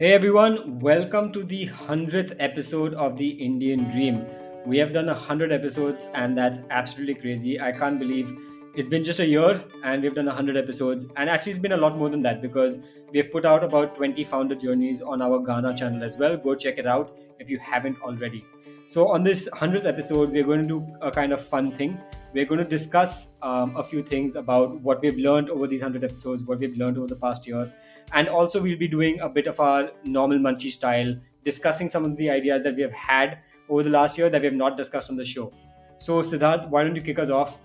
[0.00, 4.24] Hey everyone, welcome to the 100th episode of the Indian Dream.
[4.64, 7.60] We have done 100 episodes and that's absolutely crazy.
[7.60, 8.34] I can't believe
[8.74, 11.04] it's been just a year and we've done 100 episodes.
[11.16, 12.78] And actually, it's been a lot more than that because
[13.12, 16.34] we have put out about 20 founder journeys on our Ghana channel as well.
[16.38, 18.42] Go check it out if you haven't already.
[18.88, 22.00] So, on this 100th episode, we're going to do a kind of fun thing.
[22.32, 26.10] We're going to discuss um, a few things about what we've learned over these 100
[26.10, 27.70] episodes, what we've learned over the past year
[28.12, 32.16] and also, we'll be doing a bit of our normal Munchie style, discussing some of
[32.16, 35.10] the ideas that we have had over the last year that we have not discussed
[35.10, 35.52] on the show.
[35.98, 37.58] So, Siddharth, why don't you kick us off?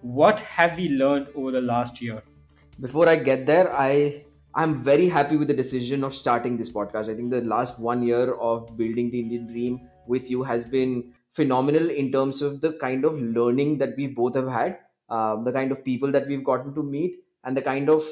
[0.00, 2.22] What have we learned over the last year?
[2.80, 7.10] Before I get there, I I'm very happy with the decision of starting this podcast.
[7.10, 11.12] I think the last one year of building the Indian dream with you has been
[11.32, 14.78] phenomenal in terms of the kind of learning that we both have had,
[15.10, 18.04] uh, the kind of people that we've gotten to meet, and the kind of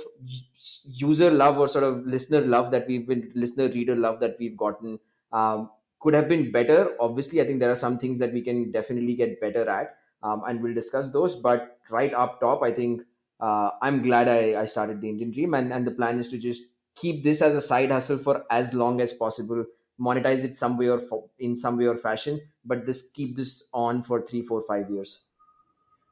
[0.84, 4.57] user love or sort of listener love that we've been listener reader love that we've
[4.57, 4.98] gotten
[5.33, 5.70] um,
[6.01, 6.97] could have been better.
[7.01, 10.43] Obviously i think there are some things that we can definitely get better at um,
[10.46, 11.37] and we'll discuss those.
[11.37, 13.02] But right up top i think
[13.40, 16.38] uh, i'm glad I, I started the indian dream and, and the plan is to
[16.38, 16.62] just
[16.95, 19.66] keep this as a side hustle for as long as possible
[20.01, 23.68] monetize it some way or for, in some way or fashion but this keep this
[23.74, 25.21] on for three four five years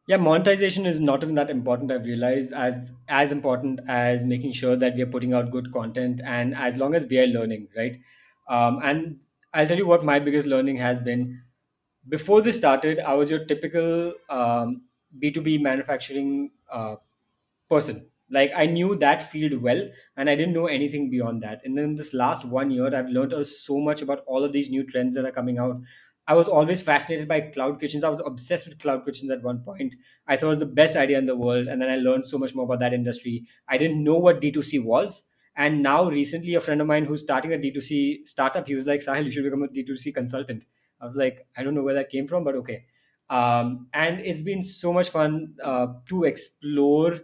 [0.06, 4.76] yeah monetization is not even that important i've realized as as important as making sure
[4.76, 8.00] that we are putting out good content and as long as we are learning right?
[8.48, 9.20] Um, and
[9.54, 11.42] i'll tell you what my biggest learning has been.
[12.08, 14.82] Before this started i was your typical um,
[15.20, 16.96] b2b manufacturing uh,
[17.68, 18.08] person.
[18.30, 19.82] Like i knew that field well
[20.16, 21.60] and i didn't know anything beyond that.
[21.64, 24.84] And then this last one year i've learned so much about all of these new
[24.86, 25.80] trends that are coming out
[26.28, 28.04] I was always fascinated by cloud kitchens.
[28.04, 29.94] I was obsessed with cloud kitchens at one point.
[30.26, 31.66] I thought it was the best idea in the world.
[31.66, 33.46] And then I learned so much more about that industry.
[33.68, 35.22] I didn't know what D2C was.
[35.56, 39.00] And now, recently, a friend of mine who's starting a D2C startup, he was like,
[39.00, 40.62] Sahil, you should become a D2C consultant.
[41.00, 42.86] I was like, I don't know where that came from, but okay.
[43.28, 47.20] Um, and it's been so much fun uh, to explore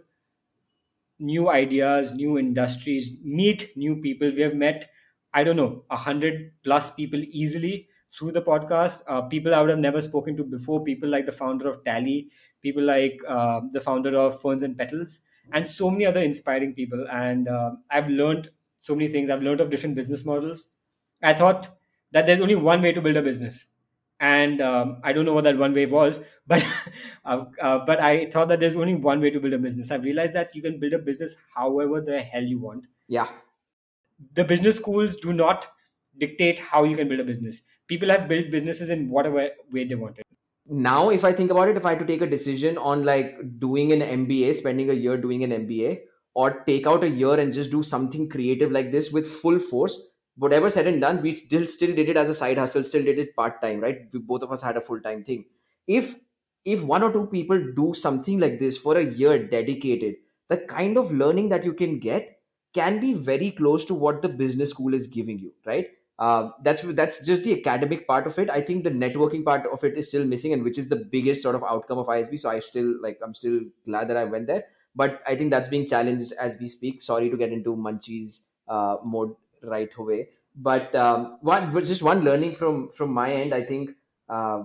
[1.19, 4.31] new ideas, new industries, meet new people.
[4.31, 4.89] We have met,
[5.33, 9.03] I don't know, a hundred plus people easily through the podcast.
[9.07, 12.29] Uh, people I would have never spoken to before, people like the founder of Tally,
[12.61, 15.21] people like uh, the founder of Ferns and Petals,
[15.51, 17.05] and so many other inspiring people.
[17.11, 19.29] And uh, I've learned so many things.
[19.29, 20.69] I've learned of different business models.
[21.21, 21.77] I thought
[22.11, 23.65] that there's only one way to build a business.
[24.21, 26.65] And um, I don't know what that one way was, but
[27.25, 29.91] uh, uh, but I thought that there's only one way to build a business.
[29.91, 32.85] I've realized that you can build a business however the hell you want.
[33.07, 33.29] Yeah.
[34.33, 35.67] The business schools do not
[36.17, 39.95] dictate how you can build a business people have built businesses in whatever way they
[39.95, 40.23] wanted.
[40.87, 43.37] Now if i think about it if i had to take a decision on like
[43.59, 45.99] doing an mba spending a year doing an mba
[46.35, 49.97] or take out a year and just do something creative like this with full force
[50.35, 53.19] whatever said and done we still still did it as a side hustle still did
[53.19, 54.07] it part time right?
[54.13, 55.45] We, both of us had a full time thing.
[55.87, 56.15] If
[56.65, 60.15] if one or two people do something like this for a year dedicated
[60.49, 62.41] the kind of learning that you can get
[62.73, 66.81] can be very close to what the business school is giving you right uh, that's
[66.81, 68.49] that's just the academic part of it.
[68.49, 71.41] I think the networking part of it is still missing, and which is the biggest
[71.41, 72.37] sort of outcome of ISB.
[72.37, 75.69] So I still like I'm still glad that I went there, but I think that's
[75.69, 77.01] being challenged as we speak.
[77.01, 82.53] Sorry to get into Munchies uh, mode right away, but um, one just one learning
[82.53, 83.53] from from my end.
[83.53, 83.91] I think
[84.27, 84.63] uh,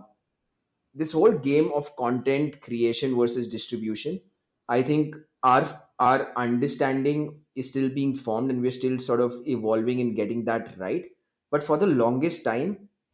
[0.92, 4.20] this whole game of content creation versus distribution.
[4.68, 10.00] I think our our understanding is still being formed, and we're still sort of evolving
[10.00, 11.06] in getting that right
[11.54, 12.70] but for the longest time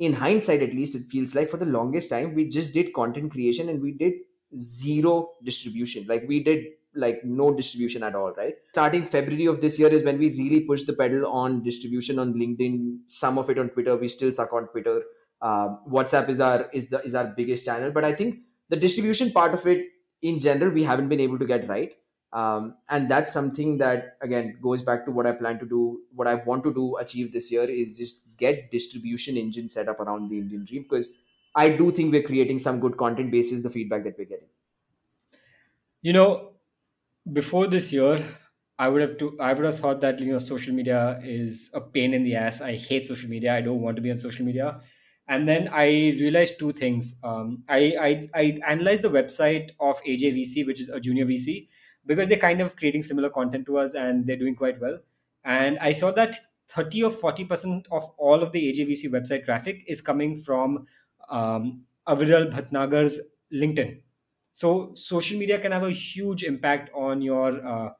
[0.07, 3.31] in hindsight at least it feels like for the longest time we just did content
[3.33, 4.15] creation and we did
[4.59, 6.07] zero distribution.
[6.07, 6.65] Like we did
[6.95, 8.55] like no distribution at all right?
[8.73, 12.35] Starting february of this year is when we really pushed the pedal on distribution on
[12.35, 13.97] linkedin some of it on twitter.
[13.97, 15.03] We still suck on twitter.
[15.43, 17.91] Uh, whatsapp is our is the is our biggest channel.
[17.91, 19.87] But i think the distribution part of it
[20.23, 21.95] in general we haven't been able to get right
[22.33, 26.27] um, and that's something that again goes back to what i plan to do what
[26.29, 30.29] i want to do achieve this year is just get distribution engine set up around
[30.29, 31.11] the indian dream because
[31.55, 34.49] i do think we're creating some good content basis the feedback that we're getting.
[36.03, 36.53] You know
[37.33, 38.39] before this year
[38.79, 41.81] i would have to i would have thought that you know social media is a
[41.81, 42.61] pain in the ass.
[42.63, 43.55] I hate social media.
[43.57, 44.83] I don't want to be on social media.
[45.29, 45.87] And then i
[46.23, 47.17] realized two things.
[47.25, 51.69] Um, I, I i analyzed the website of ajvc which is a junior vc
[52.07, 54.99] because they're kind of creating similar content to us and they're doing quite well.
[55.45, 56.37] And I saw that
[56.69, 60.87] 30 or 40% of all of the AJVC website traffic is coming from
[61.29, 63.21] um, Aviral Bhatnagar's
[63.53, 64.03] LinkedIn.
[64.53, 67.91] So social media can have a huge impact on your uh,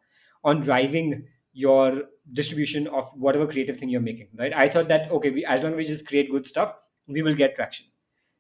[0.45, 5.31] on driving your distribution of whatever creative thing you're making right i thought that okay
[5.31, 6.77] we, as long as we just create good stuff
[7.09, 7.87] we will get traction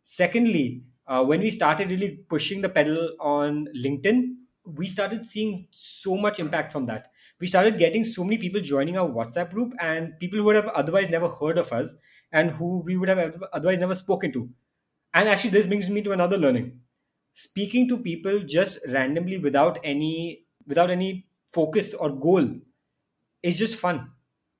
[0.02, 6.16] secondly uh, when we started really pushing the pedal on linkedin we started seeing so
[6.16, 7.10] much impact from that.
[7.40, 10.68] We started getting so many people joining our whatsapp group and people who would have
[10.68, 11.94] otherwise never heard of us
[12.32, 14.50] and who we would have otherwise never spoken to.
[15.14, 16.80] And actually this brings me to another learning.
[17.34, 22.60] Speaking to people just randomly without any without any focus or goal
[23.42, 24.12] is just fun.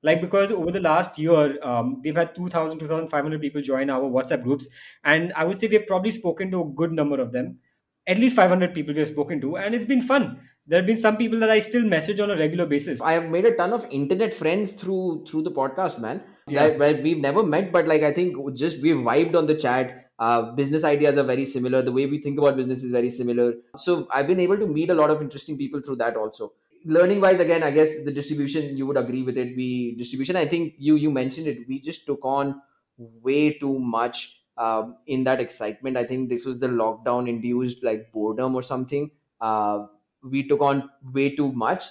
[0.03, 4.41] Like because over the last year um, we've had 2000 2500 people join our whatsapp
[4.41, 4.67] groups
[5.03, 7.59] and i would say we've probably spoken to a good number of them
[8.07, 10.39] at least 500 people we have spoken to and it's been fun.
[10.67, 13.01] There have been some people that i still message on a regular basis.
[13.01, 16.23] I have made a ton of internet friends through through the podcast man.
[16.47, 16.67] Yeah.
[16.67, 19.97] that well, we've never met but like i think just we've vibed on the chat.
[20.19, 21.81] Uh, business ideas are very similar.
[21.81, 23.53] The way we think about business is very similar.
[23.77, 26.53] So i've been able to meet a lot of interesting people through that also.
[26.85, 29.55] Learning wise again i guess the distribution you would agree with it.
[29.55, 31.67] We distribution i think you you mentioned it.
[31.67, 32.61] We just took on
[32.97, 35.97] way too much um, in that excitement.
[35.97, 39.11] I think this was the lockdown induced like boredom or something.
[39.39, 39.87] Uh,
[40.23, 41.85] we took on way too much.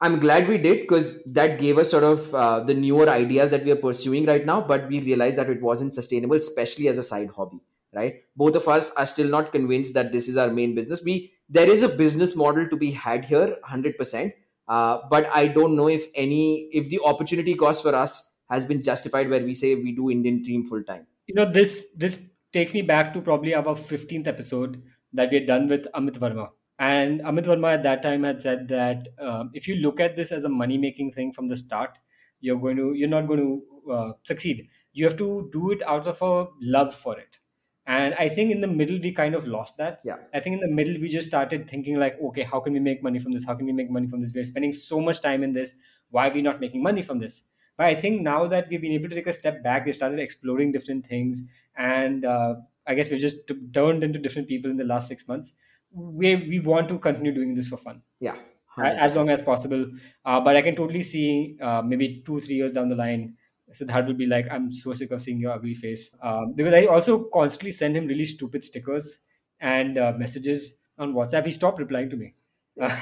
[0.00, 3.64] I'm glad we did because that gave us sort of uh, the newer ideas that
[3.64, 7.02] we are pursuing right now but we realized that it wasn't sustainable especially as a
[7.02, 7.58] side hobby
[7.92, 8.22] right?
[8.36, 11.02] Both of us are still not convinced that this is our main business.
[11.02, 14.32] We there is a business model to be had here 100%
[14.68, 18.82] uh, but i don't know if any if the opportunity cost for us has been
[18.82, 22.18] justified where we say we do indian dream full time you know this this
[22.52, 24.82] takes me back to probably our 15th episode
[25.12, 26.48] that we had done with Amit Varma.
[26.78, 30.32] And Amit Varma at that time had said that um, if you look at this
[30.32, 31.98] as a money making thing from the start
[32.40, 34.68] you're going to you're not going to uh, succeed.
[34.92, 37.38] You have to do it out of a love for it.
[37.86, 40.00] And i think in the middle we kind of lost that.
[40.04, 40.16] Yeah.
[40.34, 43.02] i think in the middle we just started thinking like okay how can we make
[43.02, 43.44] money from this?
[43.44, 44.32] How can we make money from this?
[44.34, 45.74] We're spending so much time in this.
[46.10, 47.42] Why are we not making money from this
[47.78, 50.18] but i think now that we've been able to take a step back we started
[50.18, 51.42] exploring different things
[51.76, 52.54] and uh,
[52.86, 55.52] i guess we've just t- turned into different people in the last six months
[55.92, 58.36] we, we want to continue doing this for fun yeah
[58.78, 59.86] as long as possible
[60.24, 63.36] uh, but i can totally see uh, maybe two three years down the line
[63.70, 66.16] Siddharth will be like, I'm so sick of seeing your ugly face.
[66.22, 69.18] Um, because I also constantly send him really stupid stickers
[69.60, 71.44] and uh, messages on WhatsApp.
[71.44, 72.34] He stopped replying to me.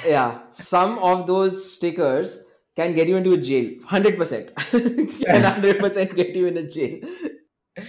[0.05, 2.46] Yeah some of those stickers
[2.76, 3.70] can get you into a jail.
[3.84, 7.00] 100% can 100% get you in a jail.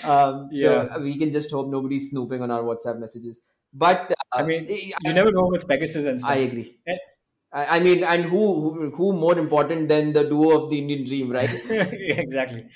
[0.04, 3.40] Um, so we can just hope nobody's snooping on our whatsapp messages.
[3.74, 6.32] But uh, I mean, I, you never know with Pegasus and stuff.
[6.32, 6.80] I agree.
[6.88, 6.98] Eh.
[7.54, 11.06] I, I mean and who, who who more important than the duo of the indian
[11.06, 11.50] dream right?
[12.24, 12.68] Exactly.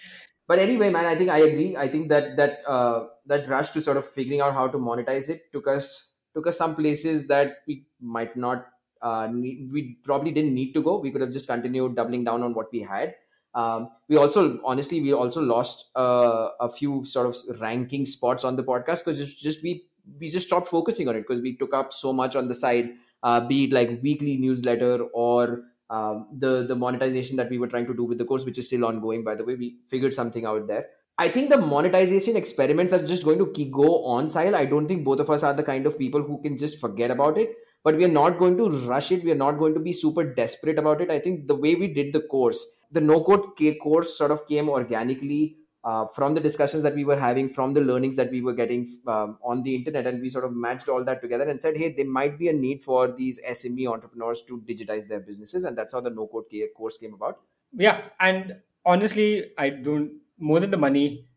[0.47, 1.75] but anyway man i think i agree.
[1.75, 5.29] I think that that uh, that rush to sort of figuring out how to monetize
[5.29, 5.89] it took us
[6.33, 8.65] took us some places that we might not
[9.01, 12.53] uh, we probably didn't need to go we could have just continued doubling down on
[12.53, 13.15] what we had
[13.53, 18.55] um, we also honestly we also lost uh, a few sort of ranking spots on
[18.55, 19.87] the podcast because just, just we
[20.19, 22.91] we just stopped focusing on it because we took up so much on the side
[23.23, 27.85] uh, be it like weekly newsletter or um, the the monetization that we were trying
[27.85, 29.25] to do with the course, which is still ongoing.
[29.25, 30.87] By the way, we figured something out there.
[31.17, 34.55] I think the monetization experiments are just going to keep go on, Sahil.
[34.55, 37.11] I don't think both of us are the kind of people who can just forget
[37.11, 37.51] about it.
[37.83, 39.23] But we are not going to rush it.
[39.23, 41.09] We are not going to be super desperate about it.
[41.09, 44.69] I think the way we did the course, the no code course, sort of came
[44.69, 48.53] organically uh, from the discussions that we were having, from the learnings that we were
[48.53, 51.75] getting um, on the internet, and we sort of matched all that together and said,
[51.75, 55.75] hey, there might be a need for these SME entrepreneurs to digitize their businesses, and
[55.75, 56.45] that's how the no code
[56.77, 57.39] course came about.
[57.73, 58.01] Yeah.
[58.19, 61.27] And honestly, I don't, more than the money,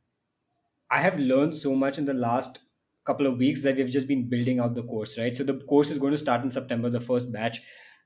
[0.90, 2.61] I have learned so much in the last
[3.04, 5.37] couple of weeks that we've just been building out the course, right?
[5.37, 7.61] So the course is going to start in September, the first batch.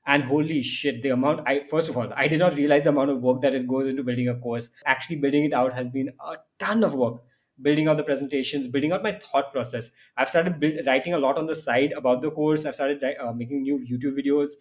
[0.05, 3.11] And holy shit, the amount I first of all, I did not realize the amount
[3.11, 4.69] of work that it goes into building a course.
[4.85, 7.21] Actually, building it out has been a ton of work.
[7.61, 9.91] Building out the presentations, building out my thought process.
[10.15, 12.65] I've started build, writing a lot on the side about the course.
[12.65, 14.51] I've started uh, making new YouTube videos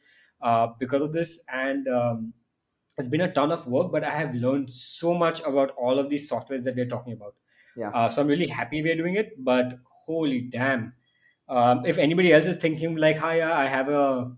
[0.43, 2.35] uh, because of this, and um,
[2.99, 3.93] it's been a ton of work.
[3.93, 7.35] But I have learned so much about all of these softwares that we're talking about.
[7.77, 7.91] Yeah.
[7.91, 9.33] Uh, so I'm really happy we're doing it.
[9.45, 10.93] But holy damn,
[11.49, 14.33] um, if anybody else is thinking like, "Hi, I have a,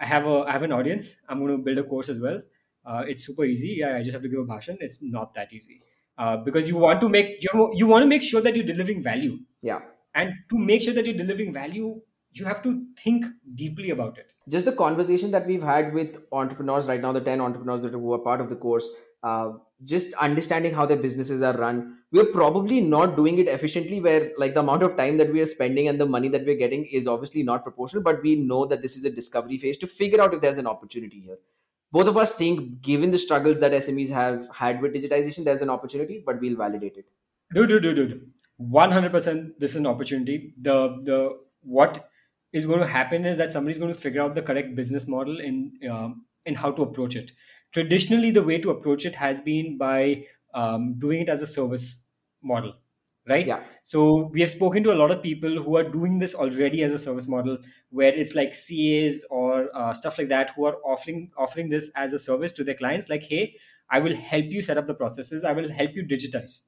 [0.00, 1.14] I have a, I have an audience.
[1.28, 2.42] I'm going to build a course as well."
[2.84, 3.74] Uh, it's super easy.
[3.78, 4.78] Yeah, I just have to give a bhashan.
[4.80, 5.82] It's not that easy
[6.18, 9.02] uh, because you want to make you you want to make sure that you're delivering
[9.02, 9.80] value, Yeah.
[10.14, 12.00] and to make sure that you're delivering value,
[12.32, 14.31] you have to think deeply about it.
[14.48, 18.12] Just the conversation that we've had with entrepreneurs right now, the 10 entrepreneurs that who
[18.12, 18.88] are part of the course,
[19.22, 19.52] uh,
[19.84, 21.98] just understanding how their businesses are run.
[22.10, 25.46] We're probably not doing it efficiently, where like the amount of time that we are
[25.46, 28.82] spending and the money that we're getting is obviously not proportional, but we know that
[28.82, 31.38] this is a discovery phase to figure out if there's an opportunity here.
[31.96, 35.72] both of us think given the struggles that smes have had with digitization there's an
[35.74, 37.06] opportunity but we'll validate it
[37.54, 40.36] dude dude dude dude 100% this is an opportunity
[40.68, 40.76] the
[41.08, 41.18] the
[41.78, 41.98] what
[42.52, 45.40] is going to happen is that somebody's going to figure out the correct business model
[45.40, 47.32] in um, in how to approach it.
[47.72, 51.96] Traditionally the way to approach it has been by um, doing it as a service
[52.42, 52.74] model
[53.28, 53.46] right?
[53.46, 53.62] Yeah.
[53.84, 56.92] So we have spoken to a lot of people who are doing this already as
[56.92, 57.58] a service model
[57.90, 62.12] where it's like cas or uh, stuff like that who are offering offering this as
[62.12, 63.54] a service to their clients like hey
[63.90, 65.44] i will help you set up the processes.
[65.44, 66.60] I will help you digitize.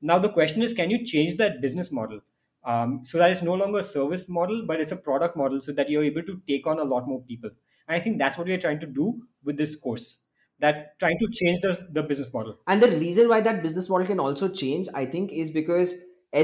[0.00, 2.20] Now the question is can you change that business model
[2.68, 5.72] um, so that it's no longer a service model but it's a product model so
[5.72, 7.50] that you're able to take on a lot more people.
[7.88, 10.08] And i think that's what we're trying to do with this course
[10.60, 12.58] that trying to change the, the business model.
[12.66, 15.94] And the reason why that business model can also change i think is because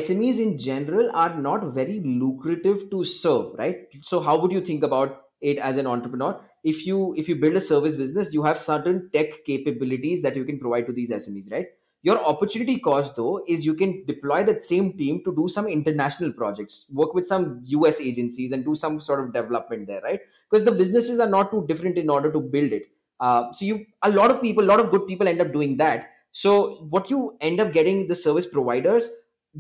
[0.01, 3.87] smes in general are not very lucrative to serve right?
[4.03, 6.41] So how would you think about it as an entrepreneur?
[6.63, 10.45] If you if you build a service business you have certain tech capabilities that you
[10.45, 11.67] can provide to these smes right
[12.05, 16.33] your opportunity cost though is you can deploy that same team to do some international
[16.41, 20.21] projects work with some us agencies and do some sort of development there right?
[20.49, 22.83] Because the businesses are not too different in order to build it.
[23.21, 25.79] Uh, so you a lot of people a lot of good people end up doing
[25.79, 26.11] that.
[26.33, 29.09] So what you end up getting the service providers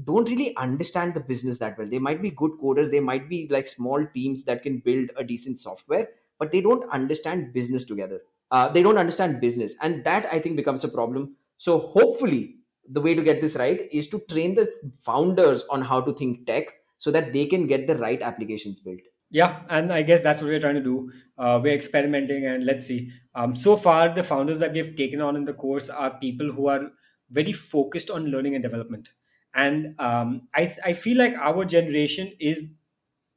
[0.04, 1.88] don't really understand the business that well.
[1.88, 5.24] They might be good coders they might be like small teams that can build a
[5.24, 6.08] decent software
[6.38, 8.20] but they don't understand business together.
[8.50, 9.76] Uh, they don't understand business.
[9.80, 12.56] And that i think becomes a problem so hopefully
[12.88, 14.70] the way to get this right is to train the
[15.02, 16.66] founders on how to think tech
[16.98, 19.00] so that they can get the right applications built.
[19.30, 21.10] Yeah and i guess that's what we're trying to do.
[21.36, 23.10] Uh, we're experimenting and let's see.
[23.34, 26.68] Um, so far the founders that we've taken on in the course are people who
[26.68, 26.92] are
[27.30, 29.08] very focused on learning and development.
[29.54, 32.66] And um, I, I feel like our generation is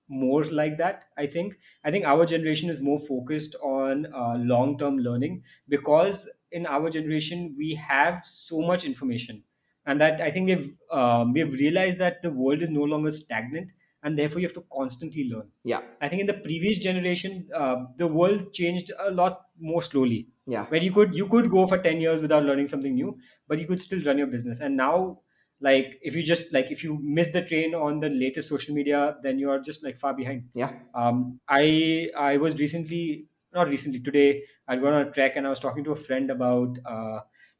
[0.09, 1.55] more like that i think.
[1.83, 6.89] I think our generation is more focused on uh, long term learning because in our
[6.89, 9.43] generation we have so much information.
[9.85, 13.69] And that i think we've um, we've realized that the world is no longer stagnant
[14.03, 15.49] and therefore you have to constantly learn.
[15.63, 15.81] Yeah.
[16.01, 20.29] I think in the previous generation uh, the world changed a lot more slowly.
[20.45, 20.65] Yeah.
[20.65, 23.67] Where you could you could go for 10 years without learning something new but you
[23.67, 24.59] could still run your business.
[24.59, 25.21] And now
[25.59, 29.17] like if you just like if you miss the train on the latest social media
[29.23, 30.49] then you are just like far behind.
[30.53, 30.73] Yeah.
[30.93, 33.27] Um i i was recently
[33.59, 36.31] not recently today i went on a trek and i was talking to a friend
[36.31, 37.19] about uh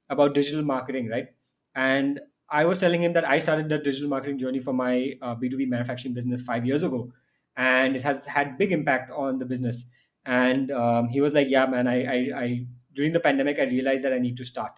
[0.10, 1.28] about digital marketing right?
[1.76, 5.36] And i was telling him that i started the digital marketing journey for my uh,
[5.36, 7.12] b2b manufacturing business five years ago
[7.56, 9.86] and it has had big impact on the business.
[10.26, 14.04] And um, he was like yeah man I, I i during the pandemic i realized
[14.04, 14.74] that i need to start.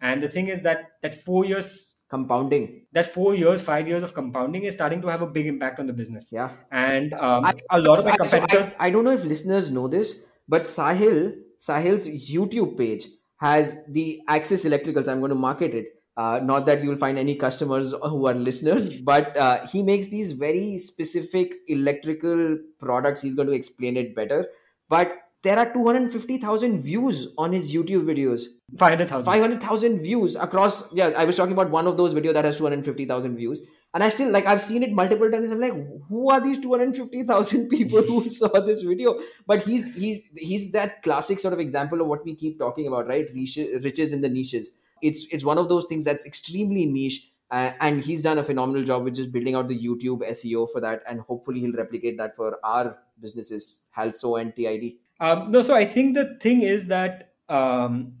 [0.00, 2.86] And the thing is that that four years compounding.
[2.92, 5.86] that four years, five years of compounding is starting to have a big impact on
[5.86, 6.30] the business.
[6.32, 6.52] yeah.
[6.70, 9.70] And um, I- a lot of my so I- competitors, I, don't know if listeners
[9.70, 13.06] know this, but Sahil, Sahil's YouTube page
[13.38, 15.08] has the Axis Electricals.
[15.08, 15.86] I'm going to market it.
[16.16, 20.32] Uh, not that you'll find any customers who are listeners, but uh, he makes these
[20.32, 23.20] very specific electrical products.
[23.22, 24.48] He's going to explain it better.
[24.88, 28.46] But there are 250,000 views on his YouTube videos.
[28.76, 29.22] 500,000.
[29.30, 30.92] 500,000 views across.
[30.92, 33.60] Yeah, I was talking about one of those videos that has 250,000 views.
[33.94, 35.50] And I still like I've seen it multiple times.
[35.50, 35.72] I'm like,
[36.08, 39.18] who are these 250,000 people who saw this video?
[39.46, 43.06] But he's he's he's that classic sort of example of what we keep talking about,
[43.06, 43.26] right?
[43.34, 44.78] Riches, in the niches.
[45.00, 48.84] It's it's one of those things that's extremely niche, uh, and he's done a phenomenal
[48.84, 52.36] job with just building out the YouTube SEO for that, and hopefully he'll replicate that
[52.36, 54.96] for our businesses, Halso and TID.
[55.20, 58.14] Um, no, so I think the thing is that um,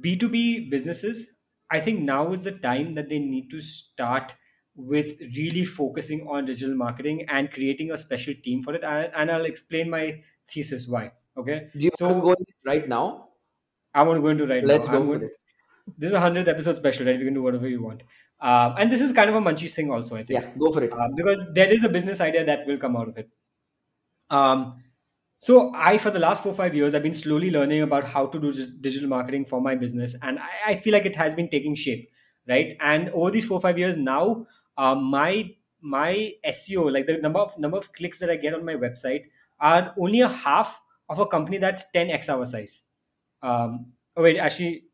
[0.00, 1.26] B2B businesses,
[1.70, 4.34] I think now is the time that they need to start
[4.74, 8.84] with really focusing on digital marketing and creating a special team for it.
[8.84, 11.12] And, and I'll explain my thesis why.
[11.36, 11.68] Okay.
[11.74, 13.28] Do you So- want to go right now?
[13.94, 14.92] I want to go into right Let's now.
[14.94, 15.36] go I'm for going- it.
[15.98, 17.18] This is a 100th episode special, right?
[17.18, 18.02] We can do whatever you want.
[18.40, 20.40] Um, and this is kind of a munchies thing also, I think.
[20.40, 20.92] Yeah, go for it.
[20.92, 23.28] uh, because there is a business idea that will come out of it.
[24.30, 24.82] Um,
[25.38, 28.38] so I, for the last four five years, I've been slowly learning about how to
[28.38, 31.48] do dig- digital marketing for my business, and I, I feel like it has been
[31.48, 32.08] taking shape,
[32.48, 32.76] right?
[32.80, 34.46] And over these four five years now,
[34.80, 38.64] um, my my SEO, like the number of number of clicks that I get on
[38.64, 39.24] my website,
[39.60, 42.82] are only a half of a company that's ten x our size.
[43.42, 44.84] Um, oh wait, actually,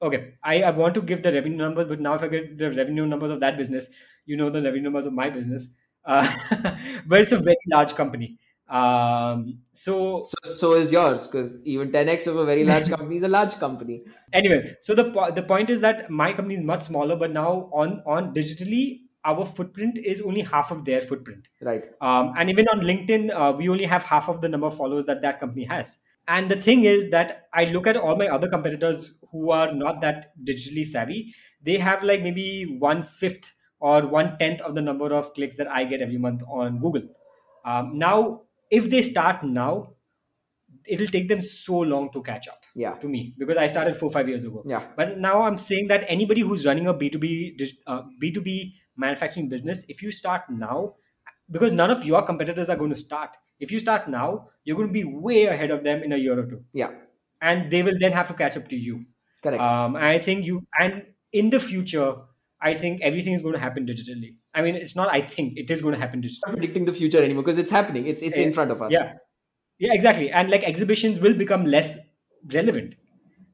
[0.00, 0.34] okay.
[0.42, 3.06] I, I want to give the revenue numbers, but now if I get the revenue
[3.06, 3.88] numbers of that business,
[4.26, 5.70] you know the revenue numbers of my business.
[6.04, 6.28] Uh,
[7.06, 8.38] but it's a very large company.
[8.68, 13.22] Um, so So, so is yours because even 10x of a very large company is
[13.22, 14.02] a large company.
[14.32, 18.02] anyway, so the the point is that my company is much smaller, but now on
[18.06, 18.84] on digitally,
[19.24, 21.46] our footprint is only half of their footprint.
[21.60, 21.84] Right.
[22.00, 25.04] Um, and even on LinkedIn, uh, we only have half of the number of followers
[25.06, 25.98] that that company has.
[26.32, 30.00] and the thing is that I look at all my other competitors who are not
[30.02, 31.34] that digitally savvy.
[31.68, 33.48] They have like maybe one fifth
[33.80, 37.08] or one tenth of the number of clicks that I get every month on Google.
[37.64, 39.94] Um, now, if they start now,
[40.86, 44.10] it'll take them so long to catch up yeah to me because I started four
[44.10, 44.62] five years ago.
[44.66, 49.84] yeah But now I'm saying that anybody who's running a B2B uh, B2B manufacturing business,
[49.88, 50.94] if you start now,
[51.50, 53.30] because none of your competitors are going to start.
[53.60, 56.38] If you start now, you're going to be way ahead of them in a year
[56.38, 56.90] or two, yeah
[57.42, 59.04] and they will then have to catch up to you.
[59.42, 62.14] correct Um, I think you and in the future,
[62.60, 64.36] I think everything is going to happen digitally.
[64.54, 65.12] I mean, it's not.
[65.12, 66.46] I think it is going to happen digitally.
[66.46, 69.14] not predicting the future anymore because it's happening it's it's in front of us Yeah,
[69.78, 70.30] yeah, exactly.
[70.30, 71.96] And like exhibitions will become less
[72.52, 72.94] relevant,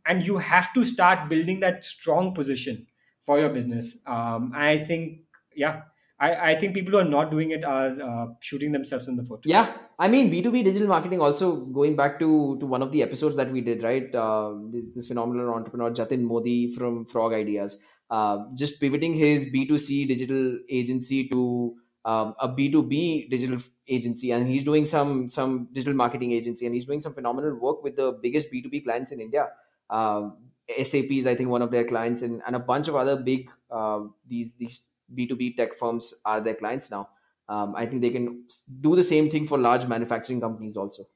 [0.06, 2.86] and you have to start building that strong position
[3.22, 3.96] for your business.
[4.06, 5.20] Um, I think,
[5.58, 5.82] yeah,
[6.20, 9.24] I, I think people who are not doing it are uh, shooting themselves in the
[9.24, 9.40] foot.
[9.44, 13.36] Yeah, I mean B2B digital marketing also going back to to one of the episodes
[13.36, 14.14] that we did, right?
[14.14, 20.08] Uh, this, this phenomenal entrepreneur Jatin Modi from Frog Ideas, uh, just pivoting his B2C
[20.08, 26.32] digital agency to um, a B2B digital agency, and he's doing some some digital marketing
[26.32, 29.48] agency, and he's doing some phenomenal work with the biggest B2B clients in India.
[29.90, 30.38] Um,
[30.82, 33.50] SAP is, I think, one of their clients, and, and a bunch of other big
[33.70, 34.80] uh, these these
[35.14, 37.08] B2B tech firms are their clients now
[37.48, 38.44] um, i think they can
[38.80, 41.08] do the same thing for large manufacturing companies also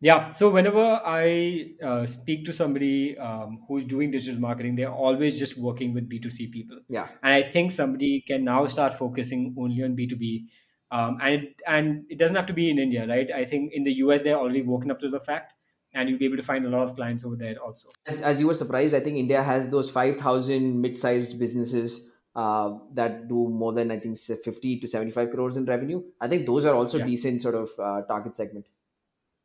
[0.00, 0.30] Yeah.
[0.30, 5.58] So whenever I uh, speak to somebody um, who's doing digital marketing, they're always just
[5.58, 6.78] working with B2C people.
[6.88, 10.48] yeah and I think somebody can now start focusing only on B two B,
[10.90, 13.30] um, and it, and it doesn't have to be in India, right?
[13.30, 15.52] I think in the US they're already woken up to the fact,
[15.94, 17.88] and you'll be able to find a lot of clients over there also.
[18.06, 23.28] as, as you were surprised i think india has those 5000 mid-sized businesses uh, that
[23.28, 26.64] do more than i think say 50 to 75 crores in revenue i think those
[26.64, 27.04] are also Yeah.
[27.06, 28.66] decent sort of uh, target segment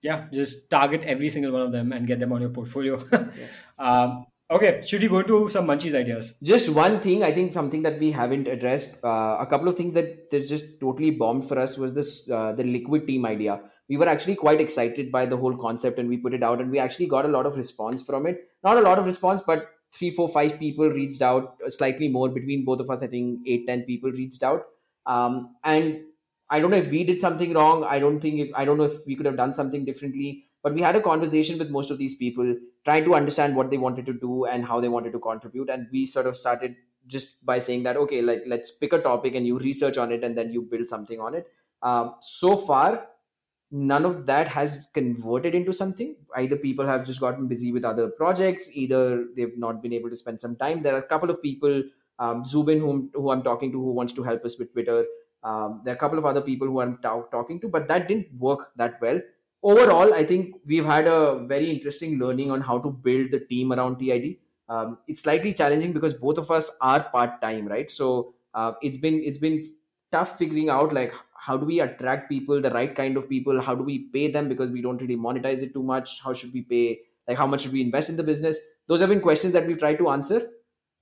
[0.01, 2.98] Yeah, just target every single one of them and get them on your portfolio.
[3.80, 6.34] um, okay, should we go to some munchies ideas?
[6.44, 9.93] just one thing i think something that we haven't addressed uh, a couple of things
[9.93, 14.08] that just totally bombed for us was this uh, the liquid team idea we were
[14.08, 17.08] actually quite excited by the whole concept and we put it out and we actually
[17.15, 20.27] got a lot of response from it not a lot of response but three four
[20.29, 23.84] five people reached out uh, slightly more between both of us i think eight ten
[23.84, 24.65] people reached out.
[25.05, 26.01] Um, and
[26.49, 27.84] i don't know if we did something wrong.
[27.84, 30.73] I don't think if, i don't know if we could have done something differently but
[30.73, 32.55] we had a conversation with most of these people
[32.86, 35.69] trying to understand what they wanted to do and how they wanted to contribute.
[35.69, 39.36] And we sort of started just by saying that okay like let's pick a topic
[39.36, 41.51] and you research on it and then you build something on it.
[41.84, 43.08] Um, so far
[43.71, 46.15] none of that has converted into something.
[46.36, 50.15] Either people have just gotten busy with other projects either they've not been able to
[50.15, 50.82] spend some time.
[50.82, 51.84] There are a couple of people
[52.19, 55.06] um, zubin whom, who i'm talking to who wants to help us with twitter.
[55.43, 58.08] Um, there are a couple of other people who i'm ta- talking to but that
[58.08, 59.19] didn't work that well.
[59.63, 63.73] Overall i think we've had a very interesting learning on how to build the team
[63.73, 64.38] around tid
[64.69, 67.89] um, it's slightly challenging because both of us are part-time right?
[67.89, 69.73] So uh, it's been it's been
[70.15, 71.13] tough figuring out like
[71.45, 73.62] how do we attract people the right kind of people?
[73.62, 74.49] How do we pay them?
[74.49, 76.21] Because we don't really monetize it too much.
[76.23, 78.58] How should we pay like how much should we invest in the business?
[78.88, 80.49] Those have been questions that we've tried to answer.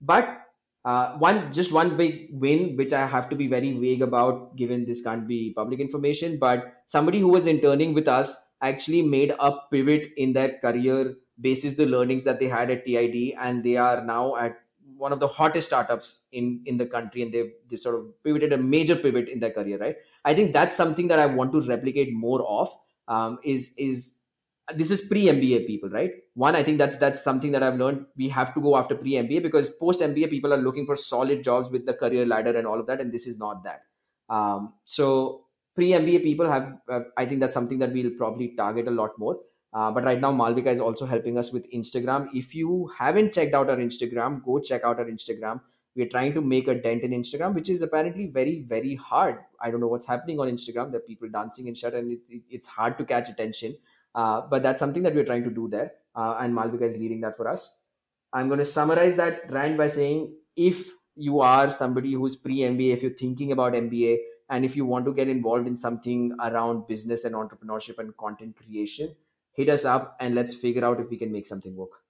[0.02, 0.40] But
[0.86, 4.84] uh, one just one big win which i have to be very vague about given
[4.84, 9.52] this can't be public information but somebody who was interning with us actually made a
[9.72, 14.04] pivot in their career basis the learnings that they had at tid and they are
[14.04, 14.58] now at
[14.98, 18.54] one of the hottest startups in in the country and they've they sort of pivoted
[18.54, 19.96] a major pivot in their career right?
[20.26, 22.70] I think that's something that i want to replicate more of
[23.08, 24.16] um, is is
[24.76, 26.12] this is pre mba people right?
[26.36, 28.06] One i think that's that's something that i've learned.
[28.16, 31.44] We have to go after pre mba because post mba people are looking for solid
[31.44, 33.82] jobs with the career ladder and all of that and this is not that.
[34.30, 38.88] Um, so pre mba people have uh, i think that's something that we'll probably target
[38.88, 39.38] a lot more
[39.74, 42.28] uh, but right now malvika is also helping us with instagram.
[42.34, 45.62] If you haven't checked out our instagram go check out our instagram.
[45.96, 49.40] We're trying to make a dent in instagram which is apparently very very hard.
[49.62, 50.92] I don't know what's happening on instagram.
[50.92, 53.76] There are people dancing and shit and it, it, it's hard to catch attention.
[54.16, 55.94] Uh, but that's something that we're trying to do there.
[56.16, 57.80] Uh, and malvika is leading that for us.
[58.32, 62.94] I'm going to summarize that rand by saying if you are somebody who's pre mba
[62.94, 64.18] if you're thinking about mba
[64.50, 68.56] and if you want to get involved in something around business and entrepreneurship and content
[68.56, 69.16] creation
[69.54, 72.04] hit us up and let's figure out if we can make something work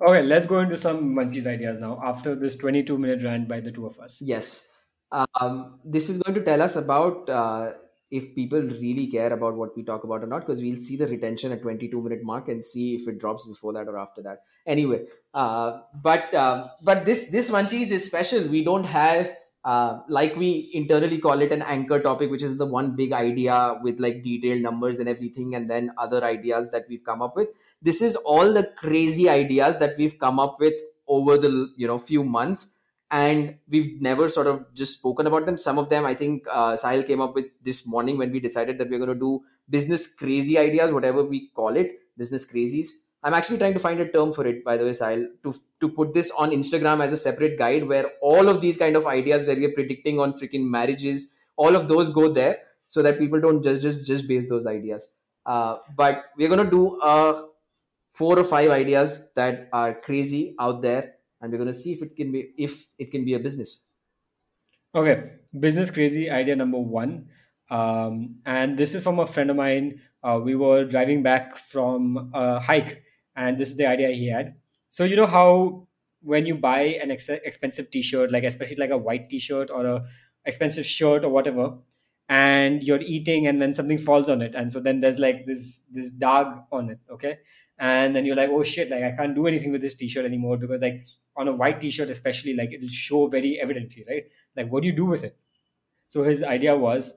[0.00, 3.70] Okay, let's go into some munchies ideas now after this 22 minute rant by the
[3.70, 4.20] two of us.
[4.20, 4.68] Yes.
[5.12, 7.72] Um, this is going to tell us about uh,
[8.10, 11.06] if people really care about what we talk about or not, because we'll see the
[11.06, 14.40] retention at 22 minute mark and see if it drops before that or after that.
[14.66, 18.42] Anyway, uh, but uh, but this this munchies is special.
[18.48, 19.32] We don't have
[19.64, 23.78] uh, like we internally call it an anchor topic which is the one big idea
[23.82, 27.48] with like detailed numbers and everything and then other ideas that we've come up with.
[27.80, 30.74] This is all the crazy ideas that we've come up with
[31.08, 32.76] over the you know few months
[33.10, 35.56] and we've never sort of just spoken about them.
[35.56, 38.78] Some of them i think uh, sahil came up with this morning when we decided
[38.78, 42.88] that we're going to do business crazy ideas whatever we call it business crazies
[43.24, 45.88] I'm actually trying to find a term for it, by the way, Sahil, to to
[45.88, 49.46] put this on Instagram as a separate guide where all of these kind of ideas
[49.46, 53.62] where we're predicting on freaking marriages, all of those go there so that people don't
[53.62, 55.08] just just just base those ideas.
[55.46, 57.46] Uh, but we're gonna do uh,
[58.12, 62.16] four or five ideas that are crazy out there, and we're gonna see if it
[62.16, 63.82] can be if it can be a business.
[64.94, 67.28] Okay, business crazy idea number one.
[67.70, 70.00] Um, and this is from a friend of mine.
[70.22, 73.02] Uh, we were driving back from a hike,
[73.36, 74.54] and this is the idea he had.
[74.90, 75.88] So, you know how
[76.22, 79.70] when you buy an ex- expensive t shirt, like especially like a white t shirt
[79.70, 80.04] or a
[80.46, 81.74] expensive shirt or whatever,
[82.28, 85.82] and you're eating and then something falls on it, and so then there's like this
[85.90, 87.38] this dog on it, okay?
[87.78, 90.24] And then you're like, oh shit, like I can't do anything with this t shirt
[90.24, 91.04] anymore because like
[91.36, 94.24] on a white t shirt, especially, like it'll show very evidently, right?
[94.56, 95.36] Like, what do you do with it?
[96.06, 97.14] So his idea was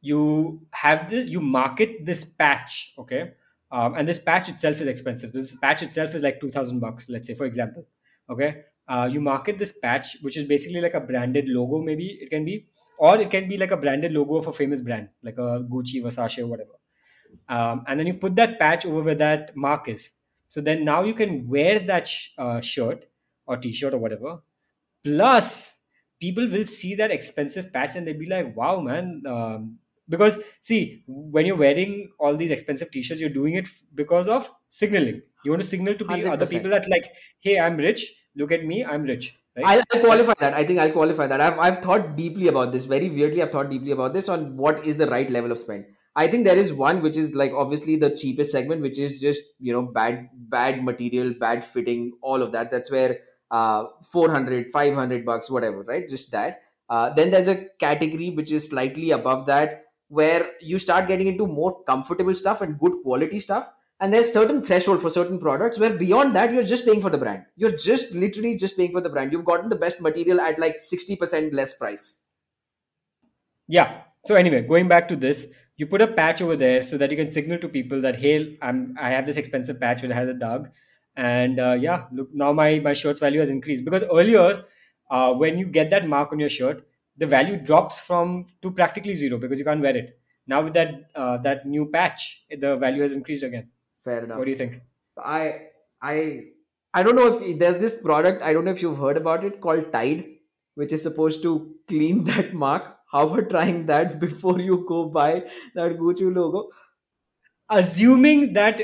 [0.00, 3.32] you have this, you market this patch, okay?
[3.74, 5.32] Um, and this patch itself is expensive.
[5.32, 7.86] This patch itself is like 2000 bucks, let's say, for example,
[8.30, 8.62] okay?
[8.86, 12.44] Uh, you market this patch, which is basically like a branded logo, maybe it can
[12.44, 15.66] be, or it can be like a branded logo of a famous brand, like a
[15.72, 16.76] Gucci, Versace, or whatever.
[17.48, 20.10] Um, and then you put that patch over where that mark is.
[20.50, 23.06] So then now you can wear that sh- uh, shirt
[23.46, 24.38] or t-shirt or whatever.
[25.02, 25.78] Plus,
[26.20, 31.02] people will see that expensive patch and they'll be like, "Wow, man!" Um, because see,
[31.06, 35.22] when you're wearing all these expensive t-shirts, you're doing it because of signaling.
[35.44, 36.50] You want to signal to be other 100%.
[36.50, 38.12] people that like, "Hey, I'm rich.
[38.36, 38.84] Look at me.
[38.84, 39.64] I'm rich." Right?
[39.66, 40.54] I'll, I'll qualify that.
[40.54, 41.40] I think I'll qualify that.
[41.40, 42.86] I've, I've thought deeply about this.
[42.86, 45.86] Very weirdly, I've thought deeply about this on what is the right level of spend.
[46.16, 49.42] I think there is one which is like obviously the cheapest segment, which is just
[49.58, 52.70] you know bad bad material, bad fitting, all of that.
[52.70, 53.18] That's where
[53.50, 56.08] uh 400, 500 bucks, whatever, right?
[56.08, 56.60] Just that.
[56.88, 59.83] Uh, then there's a category which is slightly above that,
[60.14, 63.70] where you start getting into more comfortable stuff and good quality stuff.
[64.00, 67.18] And there's certain threshold for certain products where beyond that you're just paying for the
[67.18, 67.44] brand.
[67.56, 69.32] You're just literally just paying for the brand.
[69.32, 72.22] You've gotten the best material at like 60% less price.
[73.66, 74.02] Yeah.
[74.26, 75.46] So anyway, going back to this,
[75.76, 78.58] you put a patch over there so that you can signal to people that hey,
[78.62, 80.68] I'm I have this expensive patch which has a dog,
[81.16, 83.84] and uh, yeah, look now my my shirt's value has increased.
[83.84, 84.64] Because earlier,
[85.10, 89.14] uh, when you get that mark on your shirt, the value drops from to practically
[89.14, 90.18] zero because you can't wear it.
[90.46, 93.70] Now with that uh, that new patch, the value has increased again.
[94.04, 94.38] fair enough.
[94.38, 94.80] What do you think?
[95.32, 95.42] i
[96.02, 96.14] i
[96.92, 99.60] i don't know if there's this product i don't know if you've heard about it
[99.60, 100.24] called tide
[100.74, 101.52] which is supposed to
[101.92, 105.30] clean that mark how about trying that before you go buy
[105.74, 106.68] that gucci logo
[107.70, 108.80] Assuming that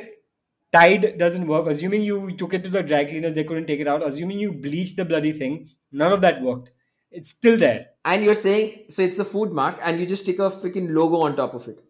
[0.73, 3.89] Tide doesn't work, assuming you took it to the dry cleaners, they couldn't take it
[3.89, 6.71] out, assuming you bleached the bloody thing, none of that worked.
[7.11, 7.87] It's still there.
[8.05, 11.23] and you're saying so it's a food mark and you just stick a freaking logo
[11.29, 11.81] on top of it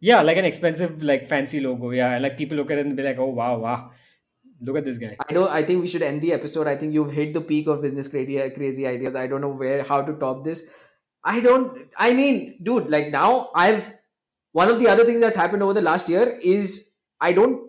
[0.00, 1.90] Yeah, like an expensive, like fancy logo.
[1.90, 3.90] Yeah, and like people look at it and be like, "Oh wow, wow,
[4.68, 5.50] look at this guy." I don't.
[5.50, 6.66] I think we should end the episode.
[6.66, 9.18] I think you've hit the peak of business crazy crazy ideas.
[9.22, 10.62] I don't know where how to top this.
[11.34, 11.76] I don't.
[12.06, 12.38] I mean,
[12.70, 13.90] dude, like now I've
[14.52, 16.72] one of the other things that's happened over the last year is
[17.20, 17.60] I don't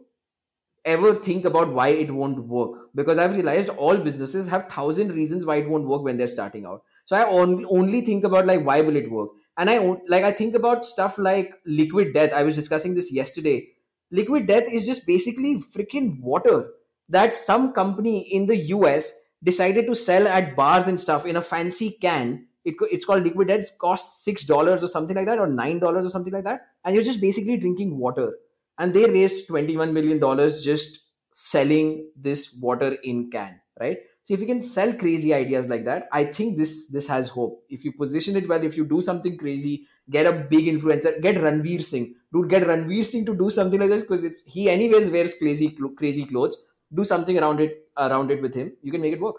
[0.85, 5.45] ever think about why it won't work because I've realized all businesses have thousand reasons
[5.45, 6.84] why it won't work when they're starting out.
[7.06, 9.77] So I on, only think about like why will it work, and I
[10.08, 12.34] like I think about stuff like liquid death.
[12.34, 13.67] I was discussing this yesterday.
[14.12, 16.69] Liquid death is just basically freaking water
[17.10, 21.41] that some company in the US decided to sell at bars and stuff in a
[21.41, 22.47] fancy can.
[22.63, 23.62] It, it's called liquid death.
[23.62, 26.67] It costs six dollars or something like that, or nine dollars or something like that,
[26.86, 28.34] and you're just basically drinking water
[28.77, 30.99] and they raised 21 million dollars just
[31.32, 36.08] selling this water in can right so if you can sell crazy ideas like that
[36.12, 39.38] i think this this has hope if you position it well if you do something
[39.38, 43.80] crazy get a big influencer get ranveer singh dude get ranveer singh to do something
[43.80, 46.58] like this because it's he anyways wears crazy crazy clothes
[46.94, 49.38] do something around it around it with him you can make it work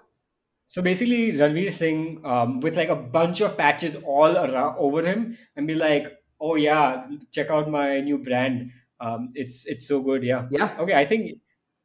[0.69, 5.37] So basically, Ranveer Singh um, with like a bunch of patches all around over him,
[5.55, 6.07] and be like,
[6.41, 8.73] "Oh yeah, check out my new brand.
[8.99, 10.25] Um, it's it's so good.
[10.25, 10.49] Yeah.
[10.51, 11.39] yeah Okay, I think.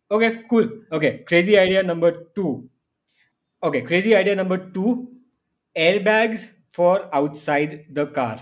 [0.10, 0.70] Okay, cool.
[0.92, 2.70] Okay, crazy idea number two.
[3.64, 5.10] Okay, crazy idea number two
[5.78, 8.42] airbags for outside the car.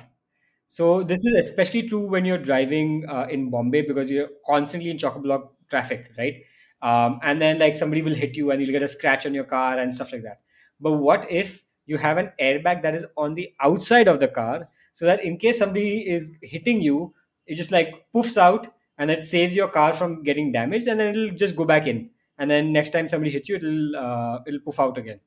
[0.68, 4.98] So this is especially true when you're driving uh, in Bombay because you're constantly in
[4.98, 6.36] chock-a-block traffic, right?
[6.82, 9.46] Um, and then like somebody will hit you and you'll get a scratch on your
[9.46, 10.42] car and stuff like that.
[10.80, 14.70] But what if you have an airbag that is on the outside of the car
[14.94, 17.14] so that in case somebody is hitting you
[17.48, 21.10] it just like poofs out and it saves your car from getting damaged and then
[21.16, 22.10] it'll just go back in.
[22.38, 25.20] And then next time somebody hits you it'll uh, it'll poof out again.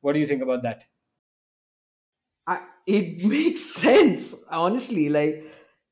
[0.00, 0.84] What do you think about that?
[2.46, 5.08] I, it makes sense honestly.
[5.08, 5.44] Like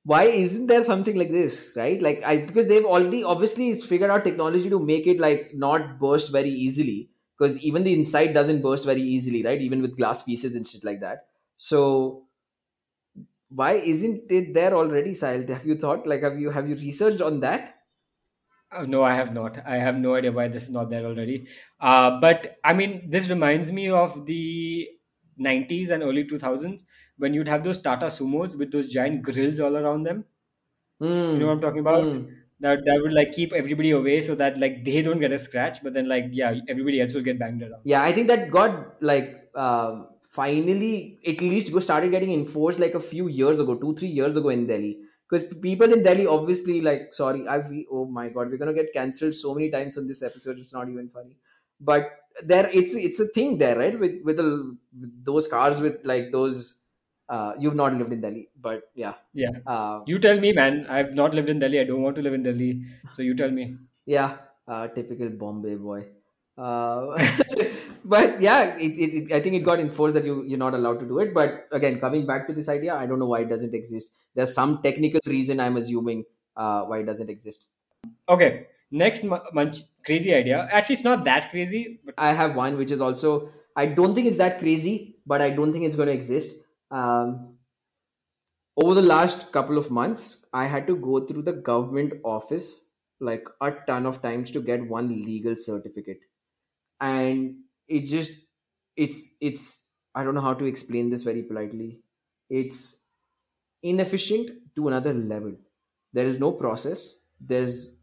[0.05, 2.01] why isn't there something like this right?
[2.01, 6.33] Like i because they've already obviously figured out technology to make it like not burst
[6.33, 9.61] very easily because even the inside doesn't burst very easily right?
[9.61, 11.27] Even with glass pieces and shit like that.
[11.57, 12.25] So
[13.51, 15.49] why isn't it there already Sahil?
[15.49, 17.77] have you thought like have you have you researched on that
[18.73, 19.59] Uh, no, I have not.
[19.67, 21.49] I have no idea why this is not there already.
[21.81, 24.89] Uh, but I mean, this reminds me of the
[25.37, 26.85] 90s and early 2000s
[27.17, 30.25] when you'd have those Tata Sumos with those giant grills all around them.
[31.33, 32.05] You know what I'm talking about?
[32.05, 32.25] Hmm.
[32.61, 35.83] That that would like keep everybody away so that like they don't get a scratch,
[35.83, 37.83] but then like yeah, everybody else will get banged around.
[37.85, 43.01] Yeah, I think that got like um, finally at least started getting enforced like a
[43.01, 45.01] few years ago, two three years ago in Delhi.
[45.29, 48.93] Because people in Delhi obviously like sorry, I we oh my god, we're gonna get
[48.93, 50.59] cancelled so many times on this episode.
[50.59, 51.37] It's not even funny,
[51.81, 52.11] but
[52.45, 53.99] there it's it's a thing there, right?
[53.99, 56.75] With with, a, with those cars with like those.
[57.29, 59.15] Uh, you've not lived in Delhi, but yeah.
[59.33, 59.51] Yeah.
[59.65, 60.87] Uh, You tell me, man.
[60.89, 61.81] I've not lived in Delhi.
[61.81, 62.85] I don't want to live in Delhi.
[63.15, 63.77] So you tell me.
[64.07, 66.09] Yeah, uh, typical Bombay boy.
[66.57, 67.17] Uh,
[68.05, 71.07] but yeah, it, it, I think it got enforced that you you're not allowed to
[71.07, 71.33] do it.
[71.35, 74.13] But again, coming back to this idea, I don't know why it doesn't exist.
[74.35, 76.25] There's some technical reason I'm assuming
[76.57, 77.67] uh, why it doesn't exist.
[78.29, 78.67] Okay.
[78.91, 80.69] Next mu- munch crazy idea.
[80.73, 84.27] Actually, it's not that crazy, but I have one which is also I don't think
[84.27, 86.57] it's that crazy, but I don't think it's going to exist.
[86.91, 87.55] Um,
[88.77, 93.47] over the last couple of months, I had to go through the government office like
[93.61, 96.21] a ton of times to get one legal certificate
[97.01, 97.57] and
[97.89, 98.33] it just
[98.97, 102.03] it's it's i don't know how to explain this very politely.
[102.49, 103.05] It's
[103.83, 105.57] inefficient to another level.
[106.13, 107.25] There is no process.
[107.41, 107.97] There's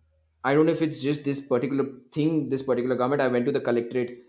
[0.44, 3.22] i don't know if it's just this particular thing this particular government.
[3.22, 4.20] I went to the collectorate.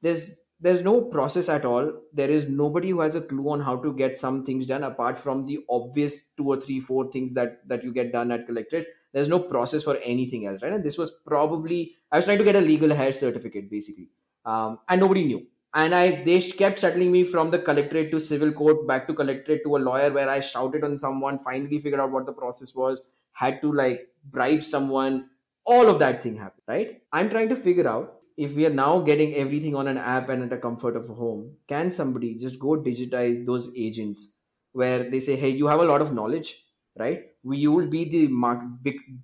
[0.00, 1.92] There's there's no process at all.
[2.12, 5.18] There is nobody who has a clue on how to get some things done apart
[5.18, 8.88] from the obvious two or three four things that that you get done at collectorate
[9.12, 10.72] there's no process for anything else right?
[10.72, 14.10] And this was probably i was trying to get a legal heir certificate basically.
[14.44, 15.46] Um, and nobody knew.
[15.74, 19.62] And i they kept settling me from the collectorate to civil court back to collectorate
[19.64, 23.08] to a lawyer where i shouted on someone finally figured out what the process was
[23.32, 25.28] had to like bribe someone.
[25.64, 27.02] All of that thing happened right?
[27.12, 30.42] I'm trying to figure out if we are now getting everything on an app and
[30.42, 34.38] at a comfort of home can somebody just go digitize those agents
[34.72, 36.64] where they say hey you have a lot of knowledge
[36.98, 37.32] right?
[37.42, 38.62] We you will be the mark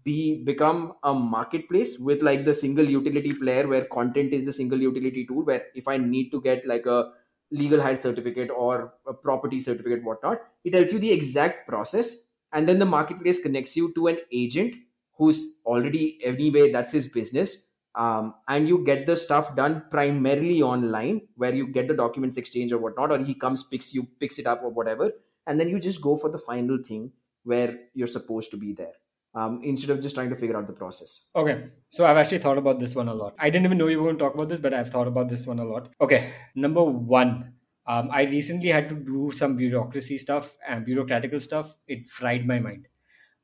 [0.04, 4.80] be become a marketplace with like the single utility player where content is the single
[4.80, 7.12] utility tool where if i need to get like a
[7.50, 12.26] legal heir certificate or a property certificate whatnot it tells you the exact process.
[12.52, 14.74] And then the marketplace connects you to an agent
[15.16, 17.74] who's already anyway that's his business.
[17.94, 22.70] Um, and you get the stuff done primarily online where you get the documents exchange
[22.72, 25.10] or whatnot or he comes picks you picks it up or whatever
[25.46, 27.12] and then you just go for the final thing
[27.44, 28.92] where you're supposed to be there
[29.34, 31.68] um, instead of just trying to figure out the process okay.
[31.90, 33.34] So I've actually thought about this one a lot.
[33.38, 35.28] I didn't even know you were going to talk about this, but I've thought about
[35.28, 35.88] this one a lot.
[36.00, 36.32] Okay.
[36.54, 37.54] Number one,
[37.86, 41.74] um, I recently had to do some bureaucracy stuff and bureaucratical stuff.
[41.86, 42.88] It fried my mind.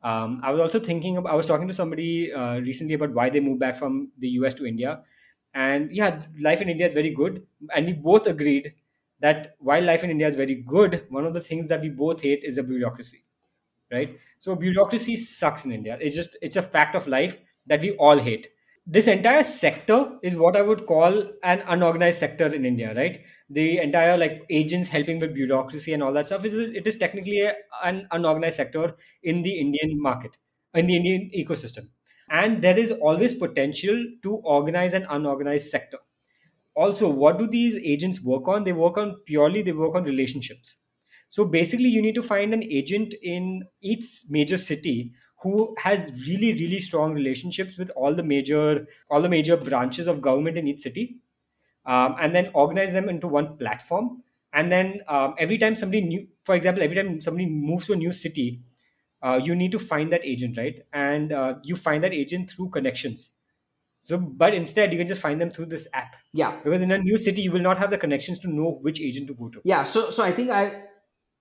[0.02, 3.30] Um, I was also thinking, of, I was talking to somebody uh, recently about why
[3.30, 5.00] they moved back from the US to India.
[5.54, 7.46] And yeah, life in India is very good.
[7.74, 8.74] And we both agreed
[9.20, 12.20] that while life in India is very good, one of the things that we both
[12.20, 13.23] hate is the bureaucracy
[13.94, 14.18] right?
[14.40, 15.98] So bureaucracy sucks in india.
[16.00, 18.48] It's just it's a fact of life that we all hate.
[18.86, 21.14] This entire sector is what i would call
[21.52, 23.20] an unorganized sector in india right?
[23.58, 27.40] The entire like agents helping with bureaucracy and all that stuff is it is technically
[27.40, 30.36] a, an unorganized sector in the indian market
[30.74, 31.88] in the indian ecosystem.
[32.30, 35.98] And there is always potential to organize an unorganized sector.
[36.74, 38.64] Also what do these agents work on?
[38.64, 40.76] They work on purely they work on relationships
[41.34, 46.52] so basically you need to find an agent in each major city who has really
[46.58, 50.78] really strong relationships with all the major all the major branches of government in each
[50.78, 51.16] city
[51.86, 54.22] um, and then organize them into one platform.
[54.52, 57.96] And then um, every time somebody new for example every time somebody moves to a
[57.96, 58.62] new city
[59.20, 60.76] uh, you need to find that agent right?
[60.92, 63.30] And uh, you find that agent through connections.
[64.02, 66.14] So but instead you can just find them through this app.
[66.32, 66.60] Yeah.
[66.62, 69.26] Because in a new city you will not have the connections to know which agent
[69.26, 69.60] to go to.
[69.64, 70.84] Yeah so so i think i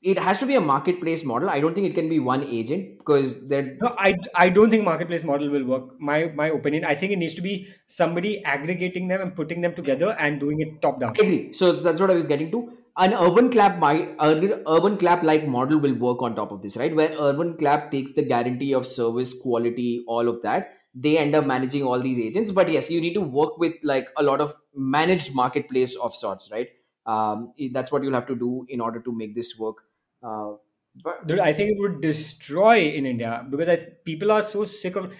[0.03, 1.49] it has to be a marketplace model.
[1.49, 4.83] I don't think it can be one agent because there no i i don't think
[4.83, 5.89] marketplace model will work.
[5.99, 9.75] My my opinion i think it needs to be somebody aggregating them and putting them
[9.75, 11.11] together and doing it top down.
[11.11, 11.53] Agree.
[11.53, 12.63] So that's what i was getting to.
[12.97, 16.75] An urban clap my urban, urban clap like model will work on top of this
[16.75, 16.93] right?
[16.93, 20.77] Where urban clap takes the guarantee of service quality all of that.
[20.93, 22.51] They end up managing all these agents.
[22.51, 26.51] But yes you need to work with like a lot of managed marketplace of sorts
[26.51, 26.67] right?
[27.05, 29.77] Um, that's what you'll have to do in order to make this work
[30.23, 30.53] uh,
[31.03, 34.95] but Dude, I think it would destroy in India because I, people are so sick
[34.95, 35.13] of.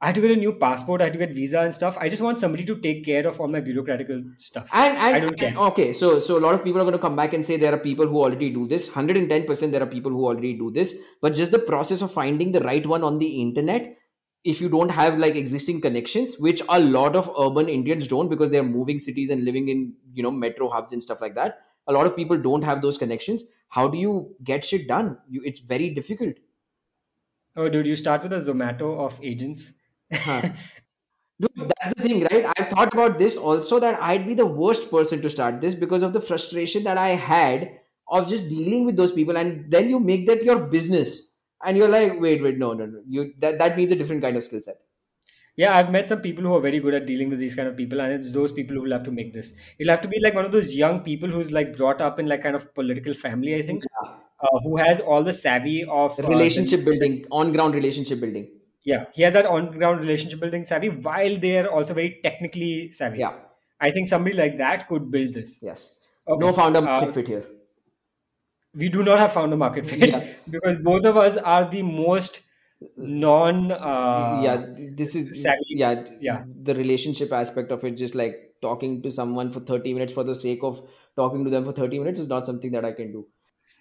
[0.00, 1.00] I had to get a new passport.
[1.00, 1.96] I had to get visa and stuff.
[1.98, 4.68] I just want somebody to take care of all my bureaucratic stuff.
[4.72, 5.54] and and, I don't care.
[5.56, 7.72] okay so so a lot of people are going to come back and say there
[7.74, 11.34] are people who already do this 110% there are people who already do this but
[11.34, 13.96] just the process of finding the right one on the internet
[14.44, 18.50] if you don't have like existing connections which a lot of urban indians don't because
[18.50, 21.92] they're moving cities and living in you know metro hubs and stuff like that a
[21.92, 25.60] lot of people don't have those connections how do you get shit done you, it's
[25.60, 26.36] very difficult
[27.56, 29.72] Oh, dude, you start with a Zomato of agents.
[30.12, 30.50] Huh.
[31.40, 32.46] Dude, that's the thing, right?
[32.56, 36.02] I've thought about this also that I'd be the worst person to start this because
[36.02, 40.00] of the frustration that I had of just dealing with those people, and then you
[40.00, 41.32] make that your business,
[41.64, 44.36] and you're like, wait, wait, no, no, no, you that that needs a different kind
[44.36, 44.76] of skill set.
[45.56, 47.76] Yeah, I've met some people who are very good at dealing with these kind of
[47.76, 49.52] people, and it's those people who will have to make this.
[49.78, 52.26] it'll have to be like one of those young people who's like brought up in
[52.32, 56.22] like kind of political family, I think, uh, who has all the savvy of uh,
[56.22, 58.46] the- Relationship building, on ground relationship building.
[58.84, 63.18] yeah, he has that on-ground relationship building savvy while they are also very technically savvy.
[63.24, 63.32] Yeah,
[63.80, 65.58] I think somebody like that could build this.
[65.62, 65.86] yes.
[66.28, 66.44] Okay.
[66.46, 67.44] No founder Uh, market fit here.
[68.74, 70.24] we do not have founder market fit Yeah.
[70.50, 72.42] because both of us are the most
[72.96, 75.64] non uh, yeah, this is savvy.
[75.70, 76.44] yeah, Yeah.
[76.62, 80.34] The relationship aspect of it, just like talking to someone for thirty minutes for the
[80.34, 80.86] sake of
[81.16, 83.26] talking to them for thirty minutes, is not something that I can do.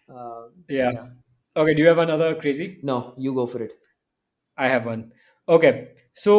[0.10, 1.08] Uh, yeah yeah.
[1.56, 3.74] okay do you have another crazy No, you go for it.
[4.58, 5.12] i have one
[5.56, 6.36] okay so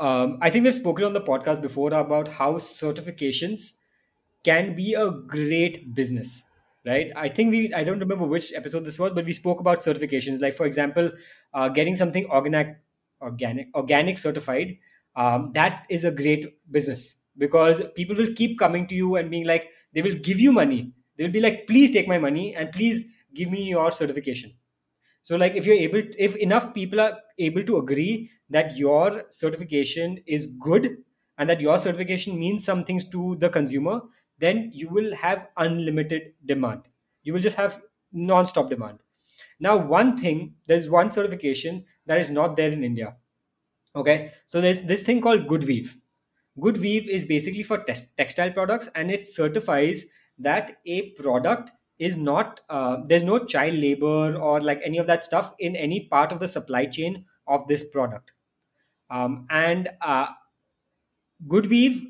[0.00, 3.72] um, i think we've spoken on the podcast before about how certifications
[4.44, 6.42] can be a great business
[6.86, 7.10] right?
[7.16, 10.40] I think we i don't remember which episode this was but we spoke about certifications.
[10.40, 11.10] Like for example
[11.54, 12.76] uh, getting something organic
[13.20, 14.78] organic organic certified
[15.16, 19.46] um, that is a great business because people will keep coming to you and being
[19.46, 20.92] like they will give you money.
[21.16, 24.54] They will be like please take my money and please give me your certification.
[25.22, 30.18] So like if you're able if enough people are able to agree that your certification
[30.26, 30.96] is good
[31.38, 34.00] and that your certification means some things to the consumer
[34.40, 36.82] then you will have unlimited demand.
[37.22, 39.00] You will just have non-stop demand.
[39.60, 43.16] Now one thing there's one certification that is not there in india.
[43.94, 44.32] Okay?
[44.46, 45.96] So there's this thing called goodweave
[46.58, 50.04] goodweave is basically for tex- textile products and it certifies
[50.38, 55.22] that a product is not uh, there's no child labor or like any of that
[55.22, 58.32] stuff in any part of the supply chain of this product.
[59.10, 60.28] Um, and uh,
[61.46, 62.00] goodweave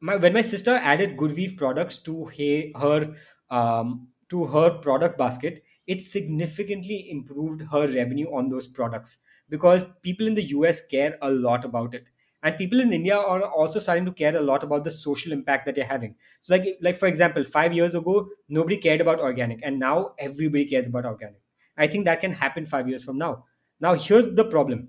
[0.00, 3.14] my, when my sister added goodweave products to he, her
[3.50, 10.26] um, to her product basket it significantly improved her revenue on those products because people
[10.26, 12.04] in the us care a lot about it.
[12.42, 15.66] And people in india are also starting to care a lot about the social impact
[15.66, 16.14] that they're having.
[16.42, 20.64] So like like for example 5 years ago nobody cared about organic and now everybody
[20.66, 21.40] cares about organic.
[21.76, 23.44] I think that can happen 5 years from now.
[23.80, 24.88] Now here's the problem.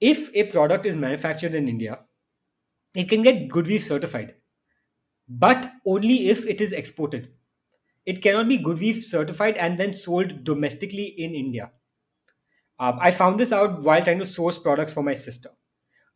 [0.00, 1.98] If a product is manufactured in india
[2.94, 4.34] it can get goodweave certified.
[5.28, 7.32] But only if it is exported.
[8.06, 11.72] It cannot be goodweave certified and then sold domestically in india.
[12.78, 15.50] Um, i found this out while trying to source products for my sister.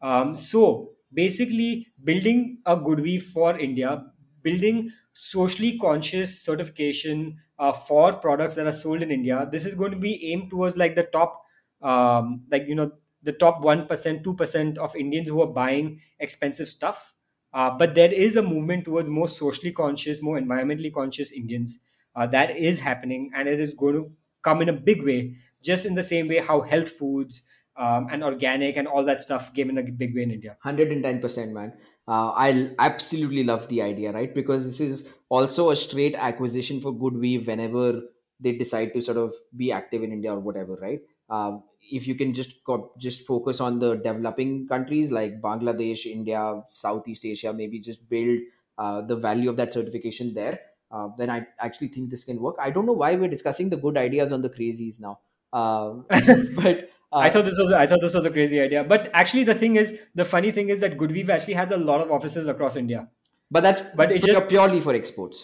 [0.02, 4.04] Um, so basically building a goodweave for india
[4.42, 9.90] building socially conscious certification uh, for products that are sold in india this is going
[9.92, 11.42] to be aimed towards like the top
[11.82, 17.14] um, like you know the top 1% 2% of indians who are buying expensive stuff.
[17.52, 21.78] Uh, but there is a movement towards more socially conscious more environmentally conscious indians.
[22.14, 24.10] Uh, that is happening and it is going to
[24.42, 27.42] come in a big way just in the same way how health foods
[27.76, 30.56] um, and organic and all that stuff came in a big way in india.
[30.64, 31.72] 110% man.
[32.06, 34.34] Uh, i absolutely love the idea right?
[34.34, 38.02] Because this is also a straight acquisition for goodweave whenever
[38.40, 41.00] they decide to sort of be active in india or whatever right
[41.30, 46.42] um, if you can just co- just focus on the developing countries like bangladesh india
[46.68, 48.38] southeast asia maybe just build
[48.78, 50.58] uh, the value of that certification there
[50.90, 53.76] uh, then i actually think this can work i don't know why we're discussing the
[53.86, 55.18] good ideas on the crazies now
[55.52, 56.04] um,
[56.54, 59.44] but uh, I thought this was I thought this was a crazy idea, but actually
[59.44, 62.46] the thing is, the funny thing is that Goodweave actually has a lot of offices
[62.46, 63.08] across India.
[63.50, 65.38] but that's but it just- purely for exports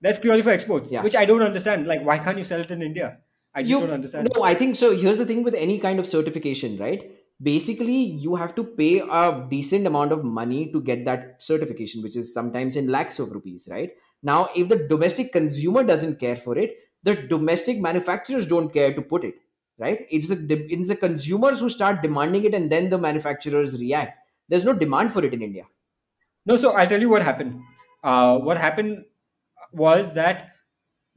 [0.00, 1.02] That's purely for exports, Yeah.
[1.02, 1.88] which I don't understand.
[1.88, 3.18] Like, why can't you sell it in India?
[3.58, 4.28] I just you don't understand.
[4.34, 7.06] no i think so here's the thing with any kind of certification right
[7.48, 12.16] basically you have to pay a decent amount of money to get that certification which
[12.22, 16.58] is sometimes in lakhs of rupees right Now, if the domestic consumer doesn't care for
[16.58, 19.34] it, the domestic manufacturers don't care to put it.
[19.78, 20.06] Right?
[20.10, 24.18] It's the it's the consumers who start demanding it, and then the manufacturers react.
[24.48, 25.66] There's no demand for it in India.
[26.46, 27.60] No, so I'll tell you what happened.
[28.02, 29.04] Uh, what happened
[29.72, 30.50] was that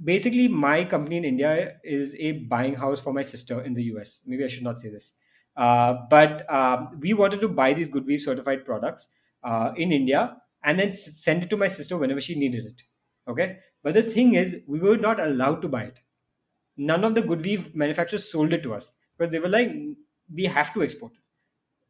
[0.03, 4.21] basically my company in India is a buying house for my sister in the US.
[4.25, 5.13] Maybe I should not say this.
[5.55, 9.07] Uh, but um, we wanted to buy these Good Weave certified products
[9.43, 12.81] uh, in India and then s- send it to my sister whenever she needed it.
[13.27, 13.57] Okay.
[13.83, 15.99] But the thing is, we were not allowed to buy it.
[16.77, 19.69] None of the Good Weave manufacturers sold it to us because they were like,
[20.33, 21.19] we have to export it.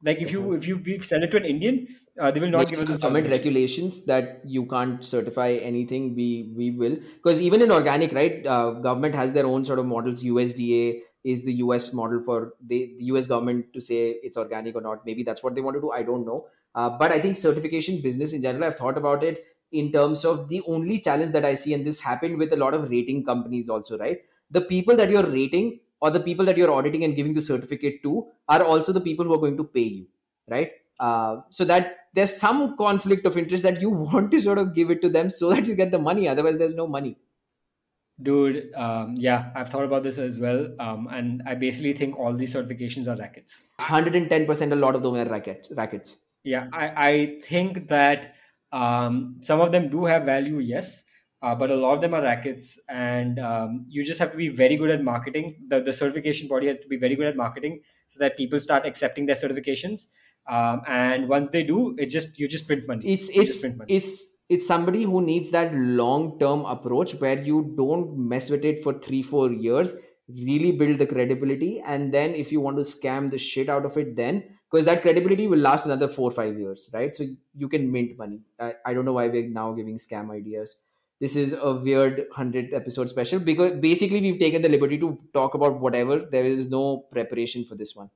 [0.03, 1.87] Like if you if you sell it to an Indian,
[2.19, 6.13] uh, they will not give us the government regulations that you can't certify anything.
[6.15, 8.45] We we will because even in organic, right?
[8.45, 10.23] Uh, government has their own sort of models.
[10.23, 14.81] USDA is the US model for the, the US government to say it's organic or
[14.81, 15.05] not.
[15.05, 15.91] Maybe that's what they want to do.
[15.91, 16.47] I don't know.
[16.75, 20.49] Uh, but I think certification business in general, I've thought about it in terms of
[20.49, 23.69] the only challenge that I see, and this happened with a lot of rating companies
[23.69, 24.21] also, right?
[24.49, 28.01] The people that you're rating or the people that you're auditing and giving the certificate
[28.03, 30.07] to are also the people who are going to pay you,
[30.49, 30.71] right?
[30.99, 34.91] Uh, so that there's some conflict of interest that you want to sort of give
[34.91, 36.27] it to them so that you get the money.
[36.27, 37.17] Otherwise, there's no money.
[38.21, 40.69] Dude, um, yeah, I've thought about this as well.
[40.79, 43.63] Um, and I basically think all these certifications are rackets.
[43.79, 45.71] 110% a lot of them are rackets.
[45.75, 46.17] rackets.
[46.43, 48.35] Yeah, I, I think that
[48.71, 51.03] um, some of them do have value, yes,
[51.41, 52.79] uh, but a lot of them are rackets.
[52.89, 55.55] And um, you just have to be very good at marketing.
[55.67, 58.85] The, the certification body has to be very good at marketing so that people start
[58.85, 60.07] accepting their certifications.
[60.51, 63.07] Um, and once they do, it just you just print money.
[63.13, 63.93] It's You it's print money.
[63.97, 68.83] it's it's somebody who needs that long term approach where you don't mess with it
[68.83, 69.93] for three four years
[70.47, 71.81] really build the credibility.
[71.81, 75.01] And then if you want to scam the shit out of it then because that
[75.01, 77.15] credibility will last another four or five years right?
[77.15, 77.25] So
[77.55, 78.41] you can mint money.
[78.59, 80.77] I, I don't know why we're now giving scam ideas.
[81.21, 85.53] This is a weird 100th episode special because basically we've taken the liberty to talk
[85.53, 86.19] about whatever.
[86.19, 88.09] There is no preparation for this one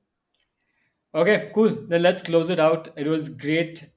[1.14, 1.76] Okay, cool.
[1.88, 2.88] Then let's close it out.
[2.96, 3.88] It was great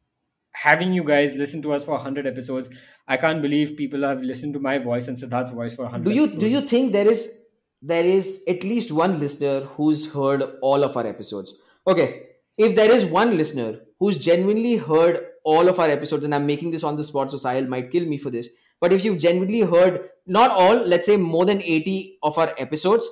[0.54, 2.70] having you guys listen to us for 100 episodes.
[3.08, 6.12] I can't believe people have listened to my voice and Siddharth's voice for 100 do
[6.12, 6.44] you episodes.
[6.44, 7.48] do you think there is
[7.82, 11.54] there is at least one listener who's heard all of our episodes
[11.88, 12.24] okay
[12.58, 16.72] if there is one listener who's genuinely heard all of our episodes and i'm making
[16.72, 18.50] this on the spot so sahil might kill me for this
[18.82, 23.10] but if you've genuinely heard not all let's say more than 80 of our episodes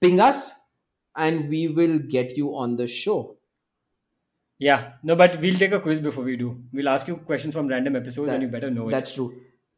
[0.00, 0.50] ping us
[1.26, 3.18] and we will get you on the show
[4.64, 6.48] Yeah, no, but we'll take a quiz before we do.
[6.78, 8.92] We'll ask you questions from random episodes and you better know it.
[8.94, 9.28] That's true.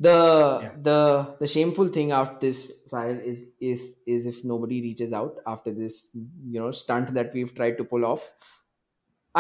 [0.07, 0.15] The
[0.63, 0.71] Yeah.
[0.89, 0.97] the
[1.43, 2.59] the shameful thing after this
[2.93, 3.85] Sahil is is
[4.15, 6.01] is if nobody reaches out after this
[6.55, 8.27] you know stunt that we've tried to pull off.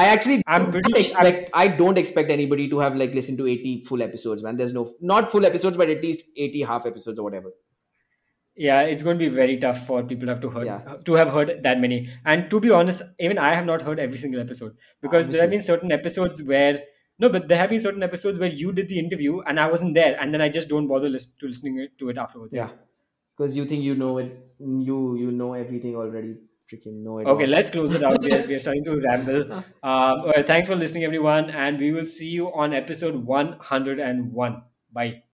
[0.03, 3.49] I actually I'm don't pretty- expect I don't expect anybody to have like listened to
[3.57, 4.57] 80 full episodes, man.
[4.63, 7.53] There's no not full episodes, but at least 80 half episodes or whatever.
[8.55, 10.97] Yeah, it's going to be very tough for people to have to heard Yeah.
[11.07, 12.11] to have heard that many.
[12.27, 15.51] And to be honest, even I have not heard every single episode because there have
[15.51, 16.83] been certain episodes where
[17.19, 19.95] no, but there have been certain episodes where you did the interview and I wasn't
[19.95, 22.53] there, and then I just don't bother lis- to listening to it afterwards.
[22.55, 22.71] Yeah.
[23.37, 26.35] Because you think you know it you you know everything already.
[26.73, 27.27] Freaking know it.
[27.27, 27.51] Okay, all.
[27.51, 28.21] let's close it out.
[28.23, 29.53] We are, we are starting to ramble.
[29.55, 29.65] Um,
[30.29, 34.63] well, thanks for listening, everyone, and we will see you on episode 101.
[34.93, 35.23] Bye.